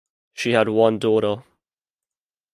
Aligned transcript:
She 0.33 0.53
had 0.53 0.67
one 0.67 0.97
daughter. 0.97 1.43